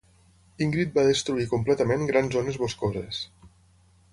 [0.65, 3.21] Ingrid va destruir completament grans zones boscoses.